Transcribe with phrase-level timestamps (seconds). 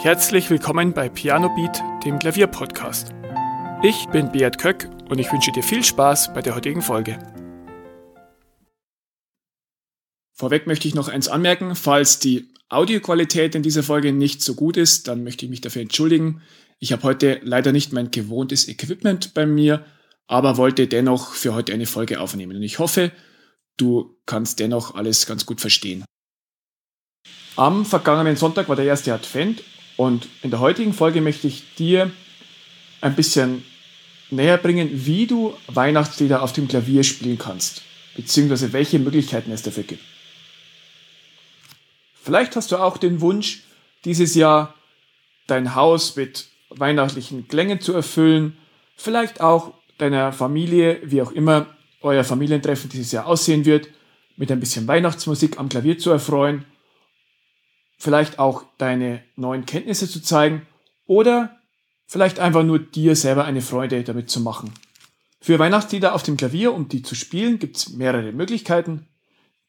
[0.00, 3.08] Herzlich willkommen bei Piano Beat, dem Klavierpodcast.
[3.82, 7.18] Ich bin Beat Köck und ich wünsche dir viel Spaß bei der heutigen Folge.
[10.32, 14.76] Vorweg möchte ich noch eins anmerken, falls die Audioqualität in dieser Folge nicht so gut
[14.76, 16.42] ist, dann möchte ich mich dafür entschuldigen.
[16.78, 19.84] Ich habe heute leider nicht mein gewohntes Equipment bei mir,
[20.28, 22.56] aber wollte dennoch für heute eine Folge aufnehmen.
[22.56, 23.10] Und ich hoffe,
[23.76, 26.04] du kannst dennoch alles ganz gut verstehen.
[27.56, 29.64] Am vergangenen Sonntag war der erste Advent
[29.98, 32.12] und in der heutigen Folge möchte ich dir
[33.00, 33.64] ein bisschen
[34.30, 37.82] näher bringen, wie du Weihnachtslieder auf dem Klavier spielen kannst,
[38.14, 40.04] beziehungsweise welche Möglichkeiten es dafür gibt.
[42.22, 43.64] Vielleicht hast du auch den Wunsch,
[44.04, 44.72] dieses Jahr
[45.48, 48.56] dein Haus mit weihnachtlichen Klängen zu erfüllen,
[48.94, 51.66] vielleicht auch deiner Familie, wie auch immer
[52.02, 53.88] euer Familientreffen dieses Jahr aussehen wird,
[54.36, 56.64] mit ein bisschen Weihnachtsmusik am Klavier zu erfreuen,
[57.98, 60.66] vielleicht auch deine neuen Kenntnisse zu zeigen
[61.04, 61.58] oder
[62.06, 64.72] vielleicht einfach nur dir selber eine Freude damit zu machen.
[65.40, 69.06] Für Weihnachtslieder auf dem Klavier, um die zu spielen, gibt es mehrere Möglichkeiten.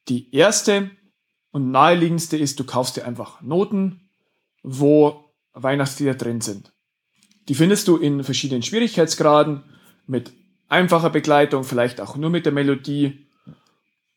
[0.08, 0.92] Die erste
[1.52, 4.10] und naheliegendste ist, du kaufst dir einfach Noten,
[4.64, 6.72] wo Weihnachtslieder drin sind.
[7.48, 9.64] Die findest du in verschiedenen Schwierigkeitsgraden
[10.06, 10.32] mit
[10.68, 13.28] einfacher Begleitung, vielleicht auch nur mit der Melodie.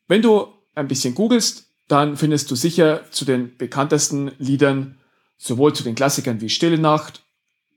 [0.07, 4.97] Wenn du ein bisschen googelst, dann findest du sicher zu den bekanntesten Liedern,
[5.37, 7.21] sowohl zu den Klassikern wie Stille Nacht,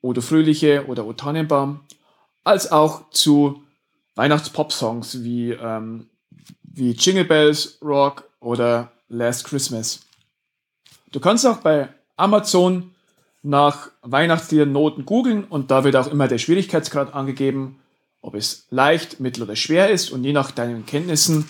[0.02, 1.80] oder Fröhliche oder O Tannenbaum,
[2.44, 3.64] als auch zu
[4.14, 6.08] Weihnachts-Pop-Songs wie, ähm,
[6.62, 10.00] wie Jingle Bells, Rock oder Last Christmas.
[11.10, 12.92] Du kannst auch bei Amazon
[13.42, 17.80] nach Weihnachtsliedern Noten googeln und da wird auch immer der Schwierigkeitsgrad angegeben
[18.26, 21.48] ob es leicht, mittel oder schwer ist und je nach deinen Kenntnissen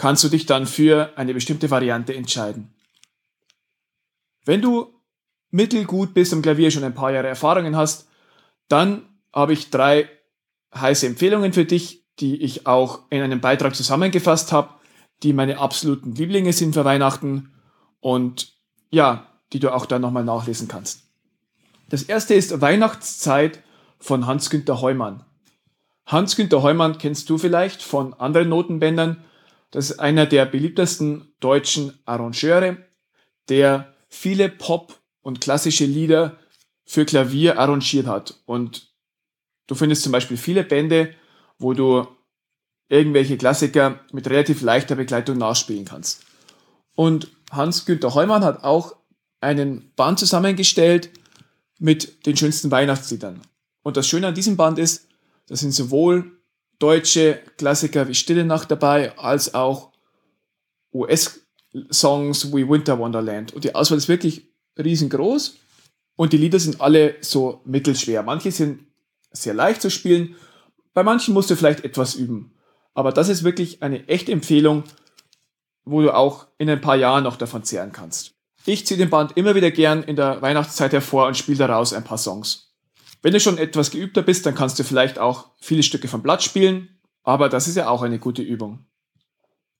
[0.00, 2.72] kannst du dich dann für eine bestimmte Variante entscheiden.
[4.46, 4.94] Wenn du
[5.50, 8.08] mittelgut bist am Klavier, schon ein paar Jahre Erfahrungen hast,
[8.68, 10.08] dann habe ich drei
[10.74, 14.70] heiße Empfehlungen für dich, die ich auch in einem Beitrag zusammengefasst habe,
[15.22, 17.52] die meine absoluten Lieblinge sind für Weihnachten
[18.00, 18.54] und
[18.90, 21.02] ja, die du auch dann nochmal nachlesen kannst.
[21.90, 23.62] Das erste ist Weihnachtszeit
[23.98, 25.24] von Hans-Günter Heumann.
[26.06, 29.24] Hans-Günter Heumann kennst du vielleicht von anderen Notenbändern.
[29.70, 32.78] Das ist einer der beliebtesten deutschen Arrangeure,
[33.48, 36.38] der viele Pop- und klassische Lieder
[36.84, 38.40] für Klavier arrangiert hat.
[38.46, 38.90] Und
[39.66, 41.14] du findest zum Beispiel viele Bände,
[41.58, 42.06] wo du
[42.88, 46.24] irgendwelche Klassiker mit relativ leichter Begleitung nachspielen kannst.
[46.94, 48.96] Und Hans-Günter Heumann hat auch
[49.40, 51.10] einen Band zusammengestellt
[51.78, 53.40] mit den schönsten Weihnachtsliedern.
[53.82, 55.08] Und das Schöne an diesem Band ist,
[55.46, 56.39] da sind sowohl
[56.80, 59.92] deutsche Klassiker wie Stille Nacht dabei, als auch
[60.92, 63.52] US-Songs wie Winter Wonderland.
[63.52, 65.56] Und die Auswahl ist wirklich riesengroß.
[66.16, 68.22] Und die Lieder sind alle so mittelschwer.
[68.22, 68.86] Manche sind
[69.30, 70.34] sehr leicht zu spielen,
[70.92, 72.52] bei manchen musst du vielleicht etwas üben.
[72.94, 74.84] Aber das ist wirklich eine echte Empfehlung,
[75.84, 78.34] wo du auch in ein paar Jahren noch davon zehren kannst.
[78.66, 82.04] Ich ziehe den Band immer wieder gern in der Weihnachtszeit hervor und spiele daraus ein
[82.04, 82.69] paar Songs.
[83.22, 86.42] Wenn du schon etwas geübter bist, dann kannst du vielleicht auch viele Stücke vom Blatt
[86.42, 86.88] spielen,
[87.22, 88.86] aber das ist ja auch eine gute Übung.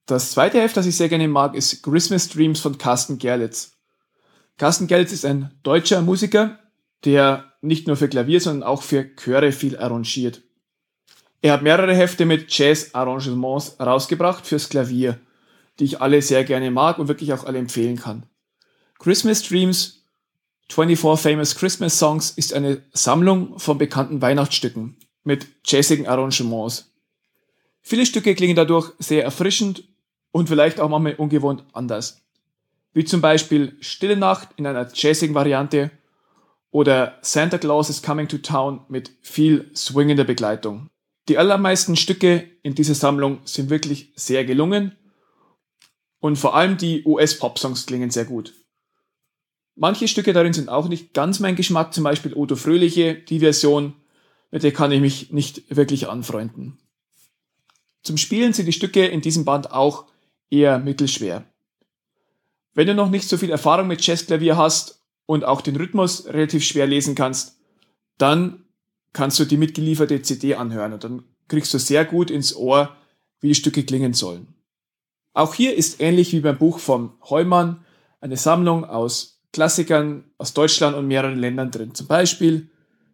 [0.06, 3.76] Das zweite Heft, das ich sehr gerne mag, ist Christmas Dreams von Carsten Gerlitz.
[4.58, 6.58] Carsten Gerlitz ist ein deutscher Musiker,
[7.04, 10.42] der nicht nur für Klavier, sondern auch für Chöre viel arrangiert.
[11.42, 15.18] Er hat mehrere Hefte mit Jazz-Arrangements rausgebracht fürs Klavier,
[15.78, 18.26] die ich alle sehr gerne mag und wirklich auch alle empfehlen kann.
[18.98, 19.99] Christmas Dreams
[20.70, 26.92] 24 Famous Christmas Songs ist eine Sammlung von bekannten Weihnachtsstücken mit jazzigen Arrangements.
[27.82, 29.82] Viele Stücke klingen dadurch sehr erfrischend
[30.30, 32.22] und vielleicht auch manchmal ungewohnt anders.
[32.92, 35.90] Wie zum Beispiel Stille Nacht in einer jazzigen Variante
[36.70, 40.88] oder Santa Claus is Coming to Town mit viel swingender Begleitung.
[41.28, 44.96] Die allermeisten Stücke in dieser Sammlung sind wirklich sehr gelungen
[46.20, 48.54] und vor allem die US-Pop-Songs klingen sehr gut.
[49.82, 53.94] Manche Stücke darin sind auch nicht ganz mein Geschmack, zum Beispiel Odo Fröhliche, die Version,
[54.50, 56.76] mit der kann ich mich nicht wirklich anfreunden.
[58.02, 60.04] Zum Spielen sind die Stücke in diesem Band auch
[60.50, 61.46] eher mittelschwer.
[62.74, 66.62] Wenn du noch nicht so viel Erfahrung mit Jazzklavier hast und auch den Rhythmus relativ
[66.62, 67.56] schwer lesen kannst,
[68.18, 68.66] dann
[69.14, 72.94] kannst du die mitgelieferte CD anhören und dann kriegst du sehr gut ins Ohr,
[73.40, 74.52] wie die Stücke klingen sollen.
[75.32, 77.82] Auch hier ist ähnlich wie beim Buch von Heumann
[78.20, 81.94] eine Sammlung aus Klassikern aus Deutschland und mehreren Ländern drin.
[81.94, 82.70] Zum Beispiel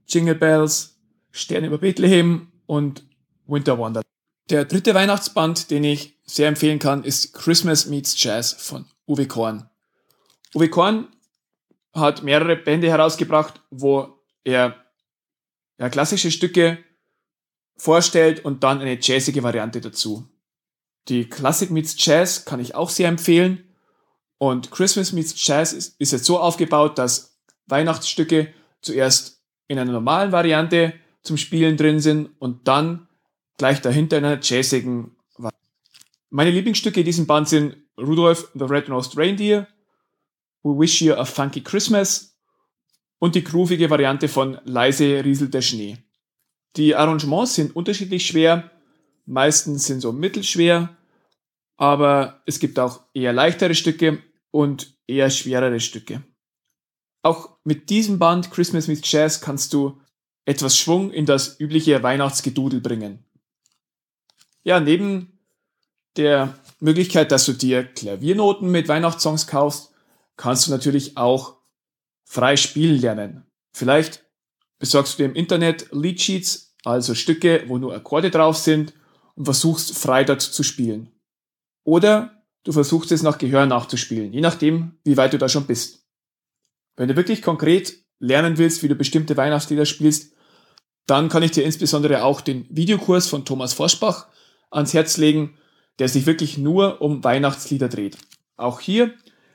[0.07, 0.99] Jingle Bells,
[1.31, 3.05] Sterne über Bethlehem und
[3.47, 4.03] Winter Wonder.
[4.51, 9.69] Der dritte Weihnachtsband, den ich sehr empfehlen kann, ist Christmas Meets Jazz von Uwe Korn.
[10.55, 11.09] Uwe Korn
[11.93, 14.77] hat mehrere Bände herausgebracht, wo er
[15.79, 16.79] ja, klassische Stücke
[17.77, 20.29] vorstellt und dann eine jazzige Variante dazu.
[21.09, 23.66] Die Classic meets Jazz kann ich auch sehr empfehlen.
[24.39, 30.33] Und Christmas meets Jazz ist, ist jetzt so aufgebaut, dass Weihnachtsstücke zuerst in einer normalen
[30.33, 33.09] Variante zum Spielen drin sind und dann
[33.57, 35.61] gleich dahinter in einer jazzigen Variante.
[36.31, 39.67] Meine Lieblingsstücke in diesem Band sind Rudolph the Red-Nosed Reindeer,
[40.63, 42.37] We Wish You a Funky Christmas
[43.19, 45.99] und die groovige Variante von Leise rieselt der Schnee.
[46.77, 48.71] Die Arrangements sind unterschiedlich schwer,
[49.25, 50.97] meistens sind so mittelschwer,
[51.77, 56.23] aber es gibt auch eher leichtere Stücke und eher schwerere Stücke.
[57.23, 60.01] Auch mit diesem Band Christmas with Jazz kannst du
[60.45, 63.25] etwas Schwung in das übliche Weihnachtsgedudel bringen.
[64.63, 65.39] Ja, neben
[66.17, 69.93] der Möglichkeit, dass du dir Klaviernoten mit Weihnachtssongs kaufst,
[70.37, 71.57] kannst du natürlich auch
[72.25, 73.45] frei spielen lernen.
[73.73, 74.25] Vielleicht
[74.79, 78.93] besorgst du dir im Internet Leadsheets, also Stücke, wo nur Akkorde drauf sind
[79.35, 81.11] und versuchst frei dort zu spielen.
[81.87, 86.05] Oder du versuchst es nach Gehör nachzuspielen, je nachdem, wie weit du da schon bist.
[86.97, 90.35] Wenn du wirklich konkret lernen willst, wie du bestimmte Weihnachtslieder spielst,
[91.07, 94.27] dann kann ich dir insbesondere auch den Videokurs von Thomas Forschbach
[94.69, 95.59] ans Herz legen,
[96.01, 98.19] der sich wirklich nur um Weihnachtslieder dreht.
[98.57, 99.15] Auch hier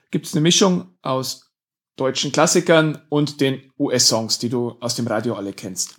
[0.09, 1.51] gibt es eine Mischung aus
[1.97, 5.97] deutschen Klassikern und den US-Songs, die du aus dem Radio alle kennst.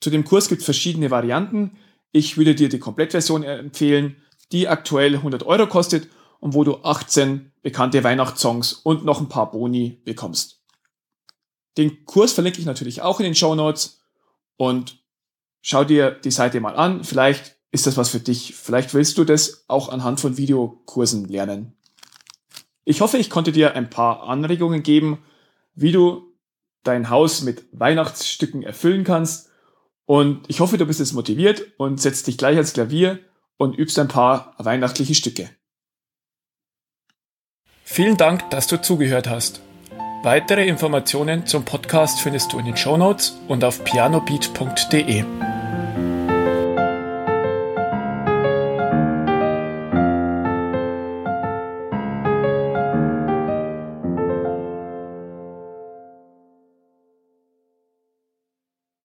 [0.00, 1.78] Zu dem Kurs gibt es verschiedene Varianten.
[2.10, 4.16] Ich würde dir die Komplettversion empfehlen,
[4.52, 6.08] die aktuell 100 Euro kostet
[6.40, 10.62] und wo du 18 bekannte Weihnachtssongs und noch ein paar Boni bekommst.
[11.76, 14.00] Den Kurs verlinke ich natürlich auch in den Show Notes
[14.56, 14.98] und
[15.60, 17.04] schau dir die Seite mal an.
[17.04, 18.54] Vielleicht ist das was für dich.
[18.54, 21.76] Vielleicht willst du das auch anhand von Videokursen lernen.
[22.84, 25.18] Ich hoffe, ich konnte dir ein paar Anregungen geben,
[25.74, 26.32] wie du
[26.84, 29.50] dein Haus mit Weihnachtsstücken erfüllen kannst.
[30.04, 33.18] Und ich hoffe, du bist jetzt motiviert und setzt dich gleich ans Klavier
[33.58, 35.50] und übst ein paar weihnachtliche Stücke.
[37.84, 39.60] Vielen Dank, dass du zugehört hast.
[40.22, 45.45] Weitere Informationen zum Podcast findest du in den Show Notes und auf pianobeat.de.